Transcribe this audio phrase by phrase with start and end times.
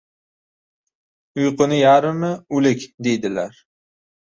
[1.41, 2.25] Uyquni yarim
[2.59, 3.63] o‘lik deydilar.